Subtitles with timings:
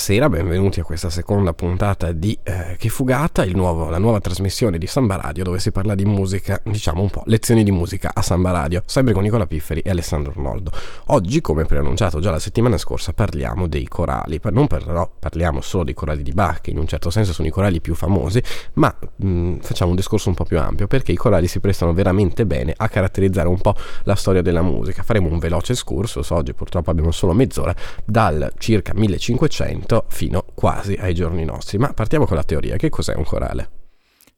[0.00, 4.86] Buonasera, benvenuti a questa seconda puntata di eh, Che Fugata, nuovo, la nuova trasmissione di
[4.86, 8.50] Samba Radio dove si parla di musica, diciamo un po' lezioni di musica a Samba
[8.50, 10.72] Radio, sempre con Nicola Pifferi e Alessandro Arnoldo.
[11.08, 15.92] Oggi, come preannunciato già la settimana scorsa, parliamo dei corali, non però parliamo solo dei
[15.92, 18.42] corali di Bach, che in un certo senso sono i corali più famosi,
[18.74, 21.92] ma mh, mm, facciamo un discorso un po' più ampio perché i corali si prestano
[21.92, 25.02] veramente bene a caratterizzare un po' la storia della musica.
[25.02, 27.74] Faremo un veloce excursus, oggi purtroppo abbiamo solo mezz'ora,
[28.06, 31.76] dal circa 1500 Novecento fino quasi ai giorni nostri.
[31.78, 32.76] Ma partiamo con la teoria.
[32.76, 33.70] Che cos'è un corale?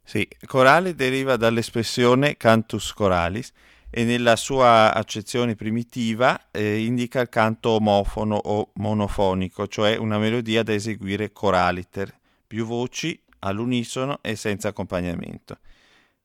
[0.03, 3.53] Sì, corale deriva dall'espressione cantus coralis
[3.91, 10.63] e nella sua accezione primitiva eh, indica il canto omofono o monofonico, cioè una melodia
[10.63, 12.13] da eseguire coraliter,
[12.47, 15.59] più voci all'unisono e senza accompagnamento,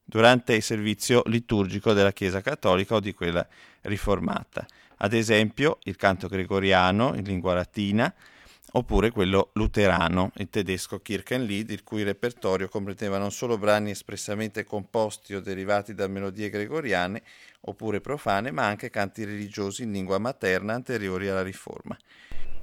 [0.03, 3.45] durante il servizio liturgico della Chiesa cattolica o di quella
[3.81, 4.65] riformata.
[4.99, 8.11] Ad esempio, il canto gregoriano in lingua latina,
[8.73, 15.33] oppure quello luterano, il tedesco Kirchenlied, il cui repertorio comprendeva non solo brani espressamente composti
[15.33, 17.21] o derivati da melodie gregoriane
[17.61, 21.97] oppure profane, ma anche canti religiosi in lingua materna anteriori alla Riforma.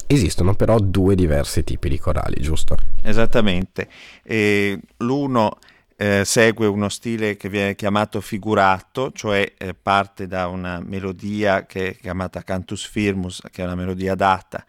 [0.06, 2.77] Esistono però due diversi tipi di corali, giusto?
[3.02, 3.89] Esattamente.
[4.23, 5.58] E l'uno
[5.96, 11.90] eh, segue uno stile che viene chiamato figurato, cioè eh, parte da una melodia che
[11.90, 14.64] è chiamata cantus firmus, che è una melodia data,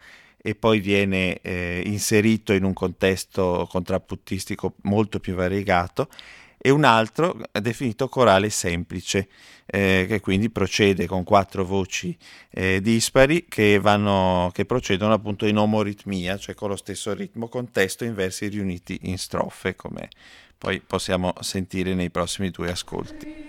[0.46, 6.08] e poi viene eh, inserito in un contesto contrappuntistico molto più variegato
[6.56, 9.26] e un altro definito corale semplice,
[9.66, 12.16] eh, che quindi procede con quattro voci
[12.50, 17.72] eh, dispari che, vanno, che procedono appunto in omoritmia, cioè con lo stesso ritmo con
[17.72, 20.08] testo in versi riuniti in strofe, come
[20.56, 23.45] poi possiamo sentire nei prossimi due ascolti.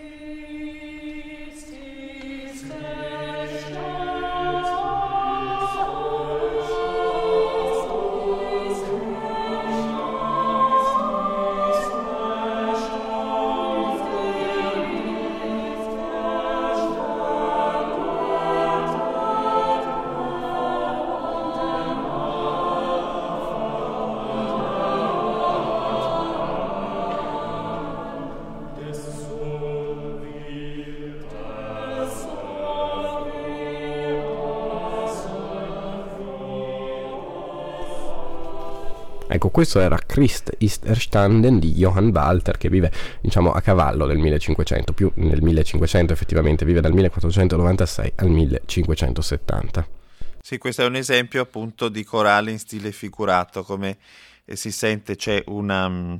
[39.37, 44.17] Ecco, questo era Christ ist erstanden di Johann Walter che vive diciamo a cavallo del
[44.17, 49.87] 1500, più nel 1500 effettivamente, vive dal 1496 al 1570.
[50.41, 53.97] Sì, questo è un esempio appunto di corale in stile figurato, come
[54.43, 56.15] si sente c'è una, mm,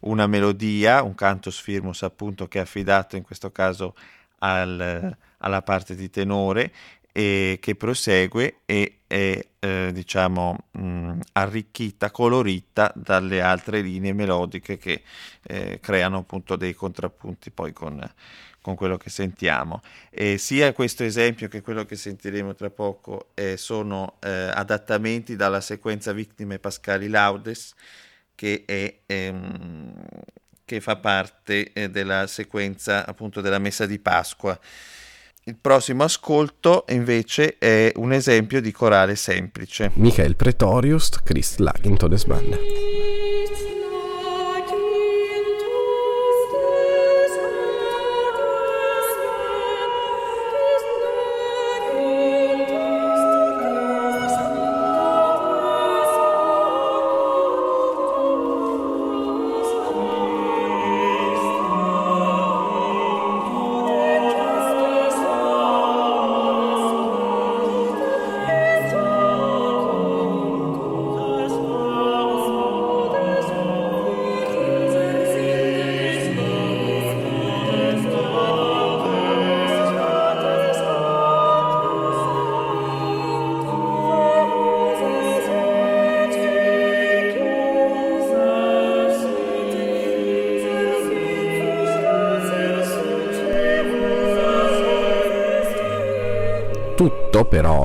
[0.00, 3.94] una melodia, un cantus firmus appunto che è affidato in questo caso
[4.38, 6.72] al, alla parte di tenore
[7.12, 15.02] e che prosegue e è eh, diciamo mh, arricchita, colorita dalle altre linee melodiche che
[15.42, 17.98] eh, creano appunto dei contrappunti poi con,
[18.60, 19.80] con quello che sentiamo.
[20.10, 25.60] E sia questo esempio che quello che sentiremo tra poco eh, sono eh, adattamenti dalla
[25.60, 27.74] sequenza Vittime Pascali Laudes
[28.34, 29.94] che è ehm,
[30.64, 34.58] che fa parte eh, della sequenza appunto della messa di Pasqua
[35.48, 39.90] il prossimo ascolto invece è un esempio di corale semplice.
[39.94, 42.58] Michael Pretorius, Christ Lagen Todesbande.
[42.58, 43.47] tutto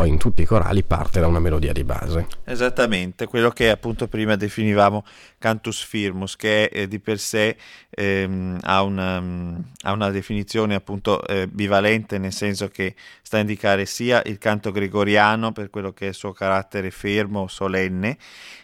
[0.04, 2.28] però in tutti i corali parte da una melodia di base.
[2.44, 5.06] Esattamente, quello che appunto prima definivamo
[5.38, 7.56] cantus firmus, che è, eh, di per sé
[7.90, 9.18] ehm, ha, una,
[9.82, 14.72] ha, una, definizione appunto eh, bivalente, nel senso che sta a indicare sia il canto
[14.72, 18.18] gregoriano per quello che è il suo carattere fermo, solenne,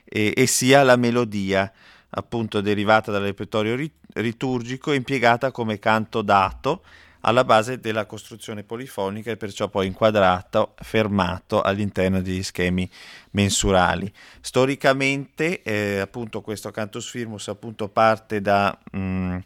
[0.04, 1.72] e, e sia la melodia
[2.12, 3.78] appunto derivata dal repertorio
[4.14, 6.82] liturgico impiegata come canto dato
[7.21, 12.89] alla base della costruzione polifonica e perciò poi inquadrato, fermato all'interno degli schemi
[13.31, 14.12] mensurali.
[14.42, 19.38] Storicamente, eh, appunto, questo cantus firmus appunto parte da, mh, mm,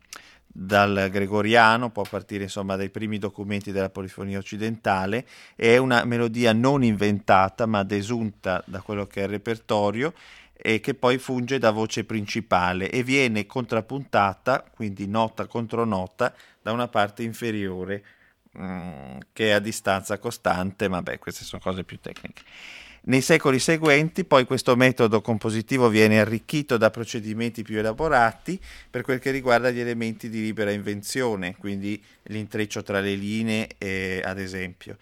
[0.55, 5.25] dal gregoriano, può partire insomma dai primi documenti della polifonia occidentale,
[5.55, 10.13] è una melodia non inventata ma desunta da quello che è il repertorio
[10.53, 16.33] e che poi funge da voce principale e viene contrappuntata, quindi nota contro nota,
[16.63, 18.03] da una parte inferiore
[18.57, 22.41] mm, che è a distanza costante, ma beh, queste sono cose più tecniche.
[23.05, 28.57] Nei secoli seguenti poi questo metodo compositivo viene arricchito da procedimenti più elaborati
[28.89, 34.21] per quel che riguarda gli elementi di libera invenzione, quindi l'intreccio tra le linee, eh,
[34.23, 34.97] ad esempio.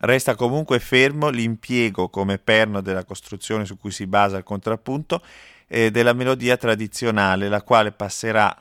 [0.00, 5.20] Resta comunque fermo l'impiego come perno della costruzione su cui si basa il contrappunto
[5.66, 8.56] eh, della melodia tradizionale, la quale passerà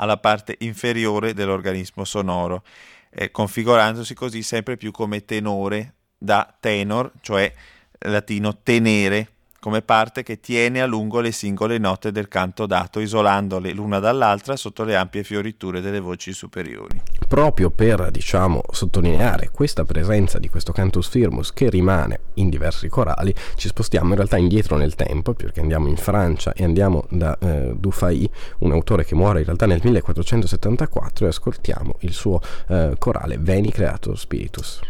[0.00, 2.64] alla parte inferiore dell'organismo sonoro,
[3.10, 7.52] eh, configurandosi così sempre più come tenore da tenor, cioè
[8.00, 9.28] latino tenere,
[9.60, 14.56] come parte che tiene a lungo le singole note del canto dato, isolandole l'una dall'altra
[14.56, 17.02] sotto le ampie fioriture delle voci superiori.
[17.28, 23.34] Proprio per, diciamo, sottolineare questa presenza di questo cantus firmus che rimane in diversi corali,
[23.56, 27.74] ci spostiamo in realtà indietro nel tempo, perché andiamo in Francia e andiamo da eh,
[27.76, 28.28] Dufay,
[28.60, 33.70] un autore che muore in realtà nel 1474, e ascoltiamo il suo eh, corale Veni
[33.70, 34.80] Creator Spiritus.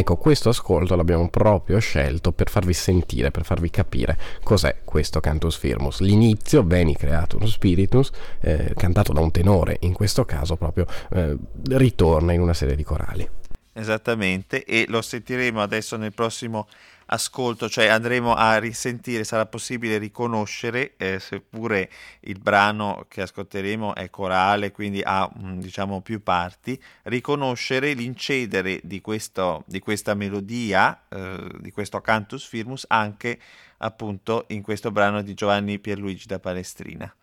[0.00, 5.58] Ecco, questo ascolto l'abbiamo proprio scelto per farvi sentire, per farvi capire cos'è questo Cantus
[5.58, 6.00] Firmus.
[6.00, 8.10] L'inizio, Veni Creatum Spiritus,
[8.40, 11.36] eh, cantato da un tenore, in questo caso proprio eh,
[11.72, 13.28] ritorna in una serie di corali.
[13.74, 16.66] Esattamente, e lo sentiremo adesso nel prossimo
[17.12, 21.90] ascolto, cioè andremo a risentire, sarà possibile riconoscere, eh, seppure
[22.20, 29.00] il brano che ascolteremo è corale, quindi ha mm, diciamo più parti, riconoscere l'incedere di,
[29.00, 33.38] questo, di questa melodia, eh, di questo cantus firmus, anche
[33.78, 37.14] appunto in questo brano di Giovanni Pierluigi da Palestrina.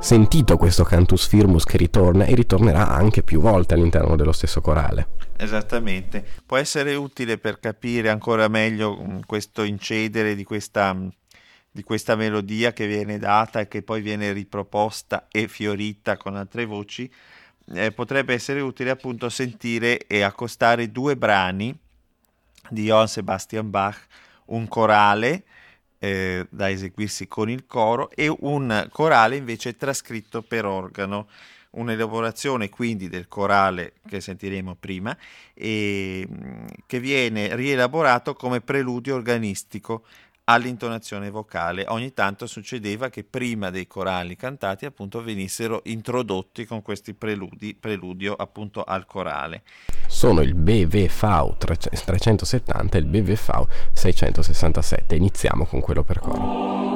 [0.00, 5.08] Sentito questo cantus firmus che ritorna e ritornerà anche più volte all'interno dello stesso corale.
[5.36, 11.08] Esattamente, può essere utile per capire ancora meglio mm, questo incedere di questa, mm,
[11.70, 16.64] di questa melodia che viene data e che poi viene riproposta e fiorita con altre
[16.64, 17.10] voci.
[17.72, 21.78] Eh, potrebbe essere utile appunto sentire e accostare due brani
[22.70, 24.06] di Johann Sebastian Bach,
[24.46, 25.44] un corale
[26.00, 31.28] eh, da eseguirsi con il coro e un corale invece trascritto per organo,
[31.72, 35.16] un'elaborazione quindi del corale che sentiremo prima
[35.54, 40.04] e mm, che viene rielaborato come preludio organistico
[40.52, 41.84] all'intonazione vocale.
[41.88, 48.34] Ogni tanto succedeva che prima dei corali cantati appunto venissero introdotti con questi preludi, preludio
[48.34, 49.62] appunto al corale.
[50.08, 55.14] Sono il BVV 370 e il BVV 667.
[55.14, 56.89] Iniziamo con quello per coro.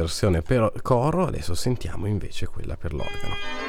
[0.00, 3.59] Versione per coro, adesso sentiamo invece quella per l'organo.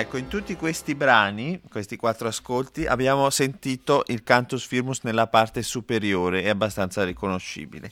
[0.00, 5.60] Ecco, in tutti questi brani, questi quattro ascolti, abbiamo sentito il cantus firmus nella parte
[5.60, 7.90] superiore, è abbastanza riconoscibile.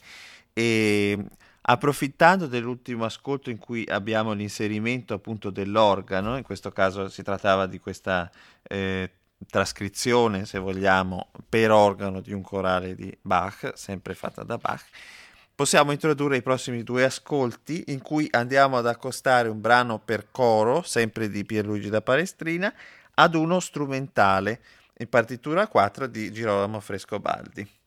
[0.55, 1.23] E
[1.61, 7.79] approfittando dell'ultimo ascolto in cui abbiamo l'inserimento appunto dell'organo, in questo caso si trattava di
[7.79, 8.31] questa
[8.63, 9.11] eh,
[9.47, 14.83] trascrizione, se vogliamo, per organo di un corale di Bach, sempre fatta da Bach,
[15.59, 20.83] possiamo introdurre i prossimi due ascolti in cui andiamo ad accostare un brano per coro,
[20.83, 22.73] sempre di Pierluigi da Palestrina,
[23.15, 24.61] ad uno strumentale,
[24.99, 27.78] in partitura 4 di Girolamo Frescobaldi.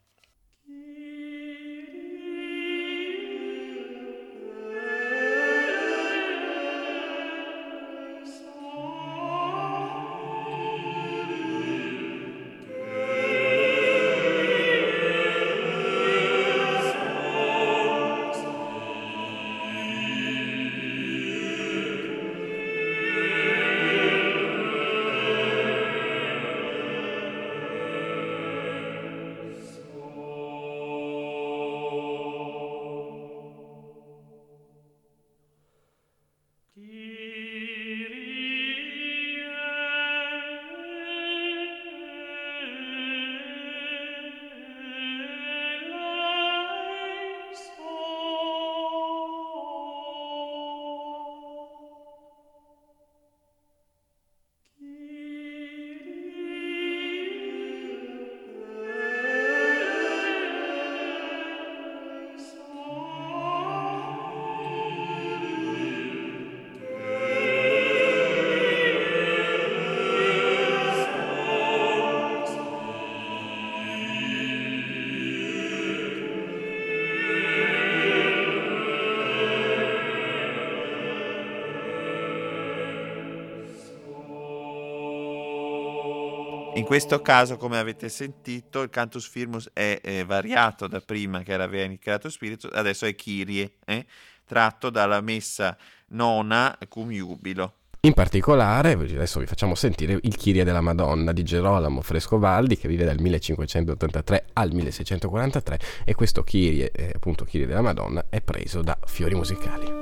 [86.81, 91.51] In questo caso, come avete sentito, il cantus firmus è, è variato da prima che
[91.51, 94.03] era Veni Creato Spirito, adesso è Kyrie, eh?
[94.47, 97.75] tratto dalla messa nona cum jubilo.
[97.99, 103.05] In particolare, adesso vi facciamo sentire il Kyrie della Madonna di Gerolamo Frescovaldi che vive
[103.05, 108.97] dal 1583 al 1643 e questo Kyrie, eh, appunto Kyrie della Madonna, è preso da
[109.05, 110.00] fiori musicali.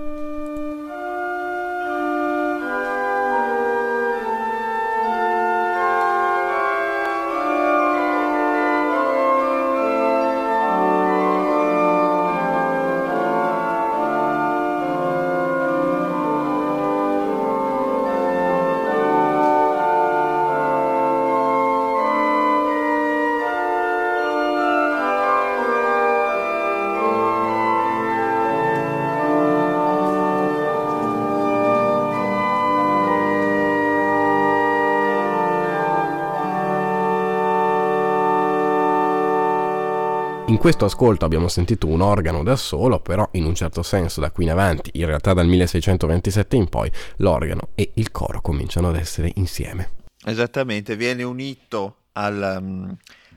[40.59, 44.43] Questo ascolto abbiamo sentito un organo da solo, però in un certo senso da qui
[44.43, 49.31] in avanti, in realtà dal 1627 in poi, l'organo e il coro cominciano ad essere
[49.35, 49.91] insieme.
[50.21, 52.93] Esattamente, viene unito al, um,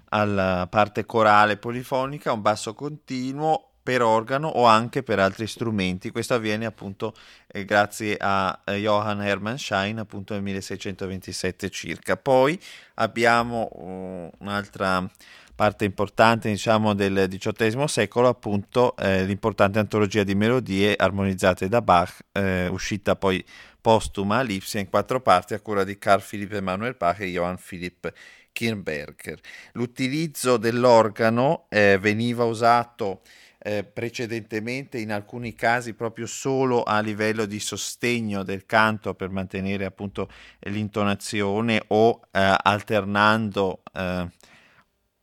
[0.09, 6.11] alla parte corale polifonica un basso continuo per organo o anche per altri strumenti.
[6.11, 7.15] Questo avviene appunto
[7.47, 12.17] eh, grazie a eh, Johann Hermann Schein appunto nel 1627 circa.
[12.17, 12.61] Poi
[12.95, 15.09] abbiamo uh, un'altra
[15.55, 22.19] parte importante diciamo, del XVIII secolo, appunto eh, l'importante antologia di melodie armonizzate da Bach,
[22.33, 23.45] eh, uscita poi
[23.81, 27.57] postuma a Lipsia in quattro parti a cura di Carl Philipp Emanuel Bach e Johann
[27.57, 28.07] Philipp
[28.53, 29.39] Kirnberger.
[29.73, 33.23] L'utilizzo dell'organo eh, veniva usato
[33.65, 39.85] eh, precedentemente in alcuni casi proprio solo a livello di sostegno del canto per mantenere
[39.85, 40.29] appunto
[40.61, 44.29] l'intonazione o eh, alternando eh,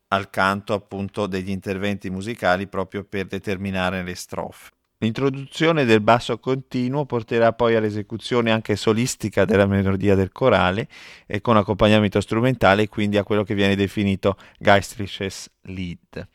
[0.10, 4.72] al canto appunto degli interventi musicali proprio per determinare le strofe.
[5.02, 10.90] L'introduzione del basso continuo porterà poi all'esecuzione anche solistica della melodia del corale
[11.26, 16.28] e con accompagnamento strumentale, quindi a quello che viene definito Geistliches Lied.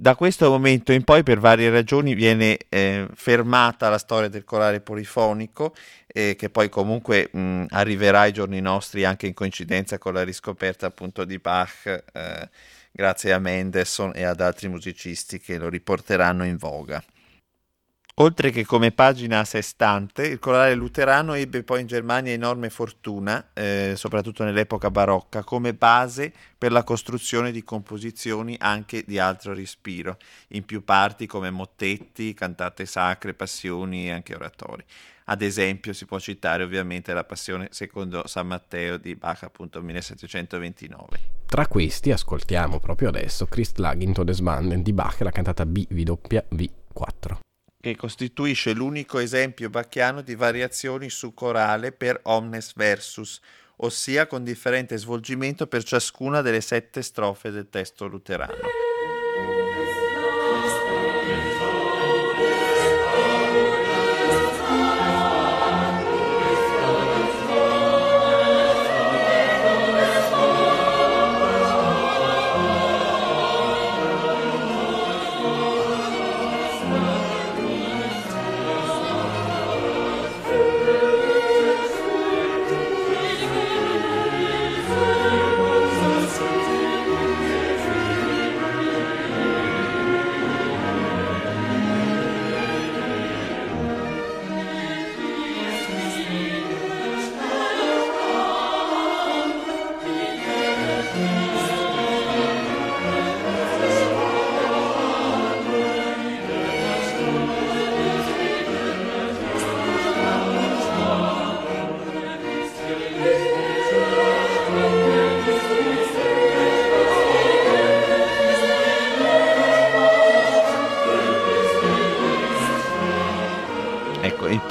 [0.00, 4.80] Da questo momento in poi, per varie ragioni, viene eh, fermata la storia del corale
[4.80, 5.74] polifonico,
[6.06, 10.86] eh, che poi comunque mh, arriverà ai giorni nostri anche in coincidenza con la riscoperta
[10.86, 12.48] appunto di Bach, eh,
[12.92, 17.02] grazie a Mendelssohn e ad altri musicisti che lo riporteranno in voga.
[18.20, 22.68] Oltre che come pagina a sé stante, il corale luterano ebbe poi in Germania enorme
[22.68, 29.54] fortuna, eh, soprattutto nell'epoca barocca, come base per la costruzione di composizioni anche di altro
[29.54, 30.16] respiro,
[30.48, 34.84] in più parti come mottetti, cantate sacre, passioni e anche oratori.
[35.26, 41.20] Ad esempio si può citare ovviamente la passione secondo San Matteo di Bach appunto 1729.
[41.46, 47.46] Tra questi ascoltiamo proprio adesso Christ Lag in Todesbanden di Bach, la cantata BWV4
[47.88, 53.40] che costituisce l'unico esempio bacchiano di variazioni su corale per omnes versus,
[53.76, 58.87] ossia con differente svolgimento per ciascuna delle sette strofe del testo luterano.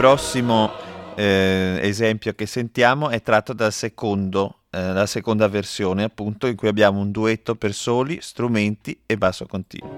[0.08, 0.72] Prossimo
[1.16, 6.70] eh, esempio che sentiamo è tratto dal secondo, eh, la seconda versione, appunto, in cui
[6.70, 9.97] abbiamo un duetto per soli, strumenti e basso continuo.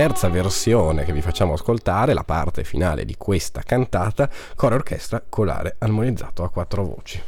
[0.00, 5.76] Terza versione che vi facciamo ascoltare, la parte finale di questa cantata, coro orchestra colare
[5.76, 7.20] armonizzato a quattro voci.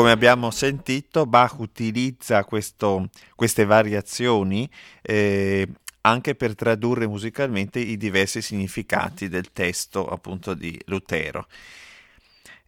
[0.00, 4.66] Come abbiamo sentito, Bach utilizza questo, queste variazioni
[5.02, 5.68] eh,
[6.00, 11.46] anche per tradurre musicalmente i diversi significati del testo appunto di Lutero.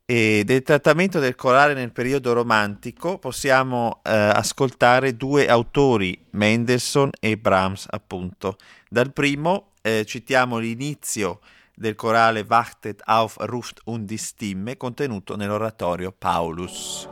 [0.05, 7.39] E del trattamento del corale nel periodo romantico possiamo eh, ascoltare due autori, Mendelssohn e
[7.39, 8.59] Brahms appunto.
[8.91, 11.41] Dal primo eh, citiamo l'inizio
[11.75, 17.09] del corale Wachtet auf Ruft und die Stimme contenuto nell'oratorio Paulus.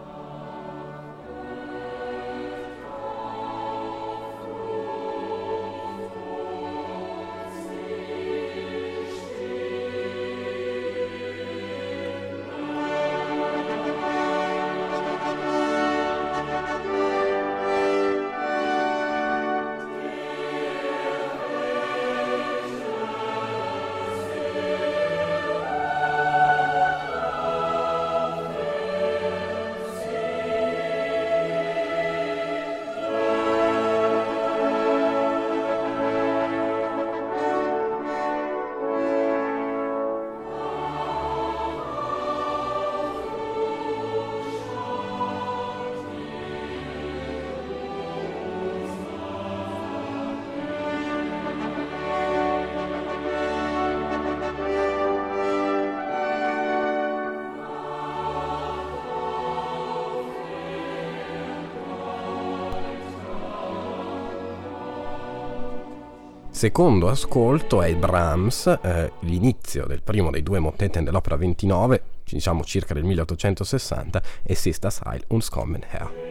[66.61, 72.93] Secondo ascolto è Brahms, eh, l'inizio del primo dei due motetten dell'opera 29, diciamo circa
[72.93, 76.30] del 1860, e Sistas Heil uns kommen her.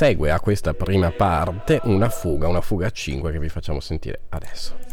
[0.00, 4.20] Segue a questa prima parte una fuga, una fuga a 5 che vi facciamo sentire
[4.30, 4.89] adesso.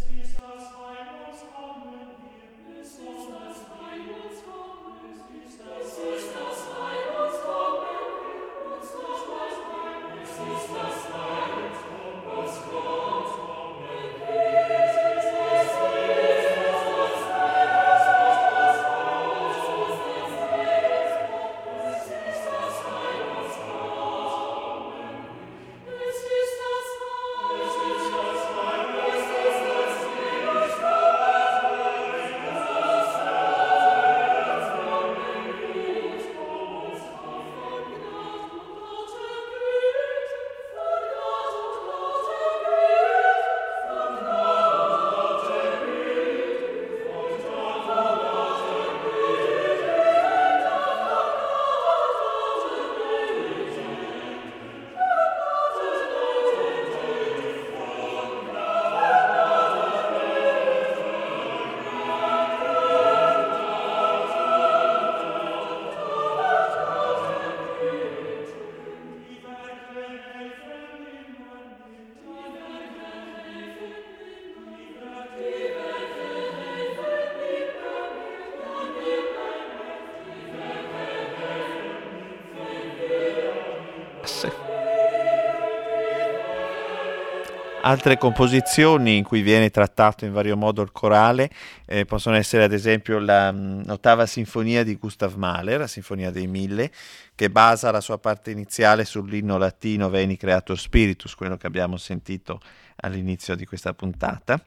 [87.87, 91.49] Altre composizioni in cui viene trattato in vario modo il corale
[91.85, 96.91] eh, possono essere ad esempio mm, l'ottava sinfonia di Gustav Mahler, la Sinfonia dei Mille,
[97.33, 102.59] che basa la sua parte iniziale sull'inno latino Veni Creator Spiritus, quello che abbiamo sentito
[102.97, 104.61] all'inizio di questa puntata.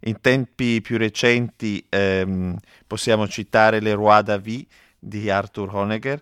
[0.00, 4.66] In tempi più recenti ehm, possiamo citare Le Roi d'Avis
[4.98, 6.20] di Arthur Honegger,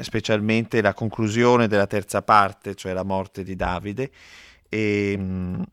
[0.00, 4.10] specialmente la conclusione della terza parte, cioè la morte di Davide,
[4.68, 5.64] e,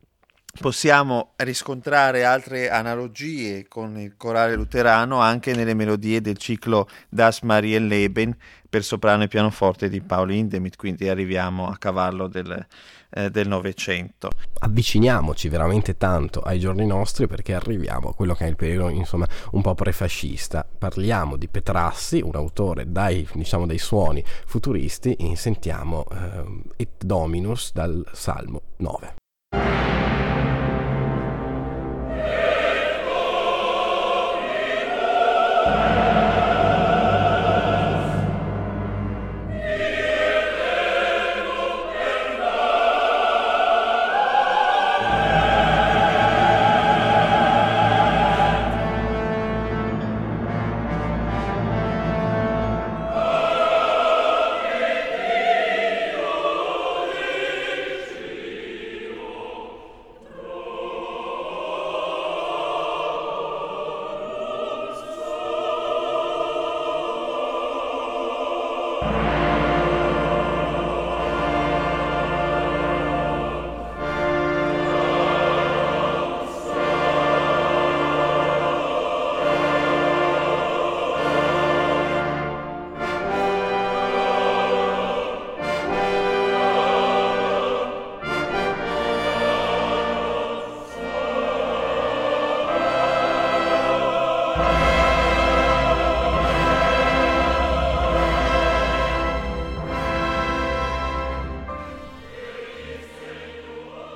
[0.59, 8.37] possiamo riscontrare altre analogie con il corale luterano anche nelle melodie del ciclo Das Marienleben
[8.69, 12.65] per soprano e pianoforte di Paolo Hindemith, quindi arriviamo a cavallo del,
[13.13, 14.29] eh, del Novecento.
[14.59, 19.27] Avviciniamoci veramente tanto ai giorni nostri perché arriviamo a quello che è il periodo insomma
[19.51, 20.65] un po' prefascista.
[20.77, 27.71] Parliamo di Petrassi, un autore dai, diciamo, dai suoni futuristi, e sentiamo eh, Et Dominus
[27.73, 29.22] dal Salmo 9.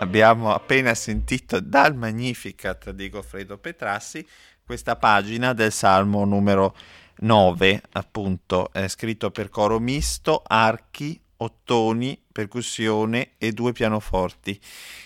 [0.07, 4.25] Abbiamo appena sentito dal Magnificat di Goffredo Petrassi
[4.63, 6.73] questa pagina del Salmo numero
[7.17, 14.57] 9, appunto, è scritto per coro misto, archi, ottoni, percussione e due pianoforti.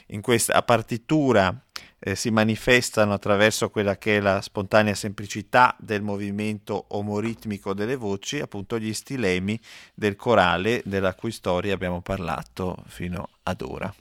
[0.09, 1.51] In questa partitura
[1.97, 8.39] eh, si manifestano attraverso quella che è la spontanea semplicità del movimento omoritmico delle voci,
[8.39, 9.59] appunto gli stilemi
[9.95, 13.91] del corale della cui storia abbiamo parlato fino ad ora.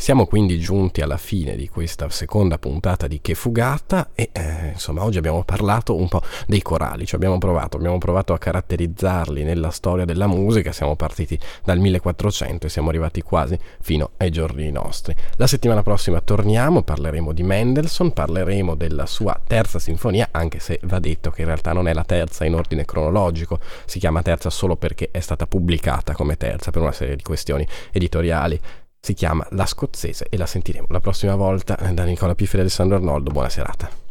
[0.00, 5.04] Siamo quindi giunti alla fine di questa seconda puntata di Che Fugata e eh, insomma
[5.04, 9.68] oggi abbiamo parlato un po' dei corali, ci abbiamo provato, abbiamo provato a caratterizzarli nella
[9.68, 15.14] storia della musica, siamo partiti dal 1400 e siamo arrivati quasi fino ai giorni nostri.
[15.36, 20.98] La settimana prossima torniamo, parleremo di Mendelssohn, parleremo della sua terza sinfonia, anche se va
[20.98, 24.76] detto che in realtà non è la terza in ordine cronologico, si chiama terza solo
[24.76, 28.58] perché è stata pubblicata come terza per una serie di questioni editoriali
[29.00, 32.96] si chiama La Scozzese e la sentiremo la prossima volta da Nicola Pifferi e Alessandro
[32.96, 33.30] Arnoldo.
[33.30, 34.09] Buona serata.